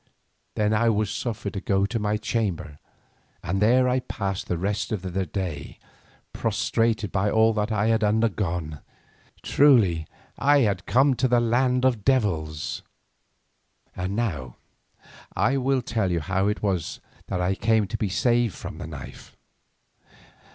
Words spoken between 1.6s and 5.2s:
go to my chamber, and there I passed the rest of